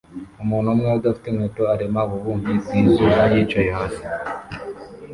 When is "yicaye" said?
3.33-3.69